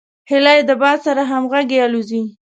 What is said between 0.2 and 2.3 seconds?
هیلۍ د باد سره همغږي الوزي